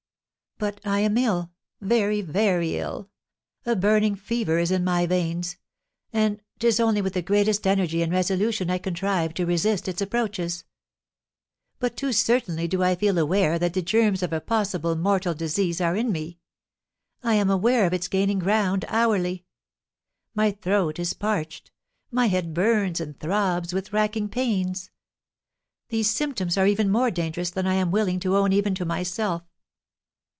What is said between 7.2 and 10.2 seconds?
greatest energy and resolution I contrive to resist its